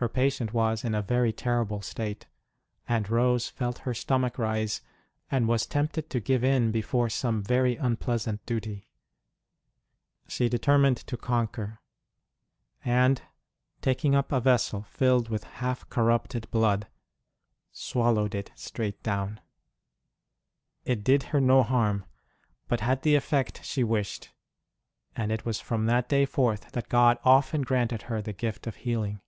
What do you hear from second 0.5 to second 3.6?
was in a very terrible state, and Rose